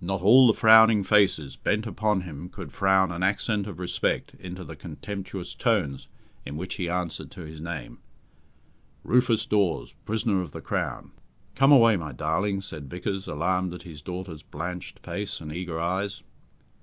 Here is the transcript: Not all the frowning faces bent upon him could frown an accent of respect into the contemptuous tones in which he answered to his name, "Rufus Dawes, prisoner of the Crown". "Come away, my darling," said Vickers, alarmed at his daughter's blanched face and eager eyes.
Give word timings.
Not 0.00 0.22
all 0.22 0.46
the 0.46 0.54
frowning 0.54 1.04
faces 1.04 1.54
bent 1.56 1.86
upon 1.86 2.22
him 2.22 2.48
could 2.48 2.72
frown 2.72 3.12
an 3.12 3.22
accent 3.22 3.66
of 3.66 3.78
respect 3.78 4.32
into 4.40 4.64
the 4.64 4.74
contemptuous 4.74 5.54
tones 5.54 6.08
in 6.46 6.56
which 6.56 6.76
he 6.76 6.88
answered 6.88 7.30
to 7.32 7.42
his 7.42 7.60
name, 7.60 7.98
"Rufus 9.04 9.44
Dawes, 9.44 9.92
prisoner 10.06 10.40
of 10.40 10.52
the 10.52 10.62
Crown". 10.62 11.12
"Come 11.54 11.72
away, 11.72 11.98
my 11.98 12.12
darling," 12.12 12.62
said 12.62 12.88
Vickers, 12.88 13.26
alarmed 13.28 13.74
at 13.74 13.82
his 13.82 14.00
daughter's 14.00 14.42
blanched 14.42 15.00
face 15.00 15.42
and 15.42 15.52
eager 15.52 15.78
eyes. 15.78 16.22